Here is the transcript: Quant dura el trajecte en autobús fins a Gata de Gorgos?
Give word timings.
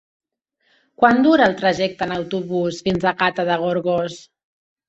Quant 1.01 1.19
dura 1.27 1.45
el 1.49 1.53
trajecte 1.59 2.07
en 2.07 2.15
autobús 2.17 2.81
fins 2.89 3.07
a 3.07 3.15
Gata 3.23 3.49
de 3.51 3.59
Gorgos? 3.67 4.21